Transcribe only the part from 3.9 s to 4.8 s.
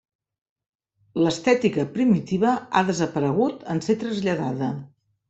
traslladada.